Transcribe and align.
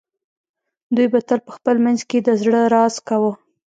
دوی 0.95 1.07
به 1.13 1.19
تل 1.27 1.39
په 1.47 1.51
خپل 1.57 1.75
منځ 1.85 1.99
کې 2.09 2.17
د 2.21 2.29
زړه 2.41 2.61
راز 2.75 2.95
کاوه 3.07 3.31